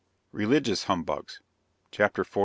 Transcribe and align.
RELIGIOUS 0.31 0.85
HUMBUGS. 0.85 1.41
CHAPTER 1.91 2.23
XLIV. 2.23 2.39